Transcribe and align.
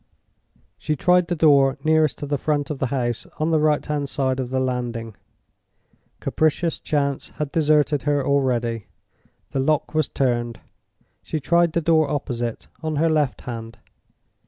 She 0.79 0.95
tried 0.95 1.27
the 1.27 1.35
door 1.35 1.77
nearest 1.83 2.17
to 2.17 2.25
the 2.25 2.39
front 2.39 2.71
of 2.71 2.79
the 2.79 2.87
house 2.87 3.27
on 3.39 3.51
the 3.51 3.59
right 3.59 3.85
hand 3.85 4.09
side 4.09 4.39
of 4.39 4.49
the 4.49 4.59
landing. 4.59 5.15
Capricious 6.19 6.79
chance 6.79 7.29
had 7.37 7.51
deserted 7.51 8.01
her 8.01 8.25
already. 8.25 8.87
The 9.51 9.59
lock 9.59 9.93
was 9.93 10.07
turned. 10.09 10.59
She 11.21 11.39
tried 11.39 11.73
the 11.73 11.81
door 11.81 12.09
opposite, 12.09 12.65
on 12.81 12.95
her 12.95 13.11
left 13.11 13.41
hand. 13.41 13.77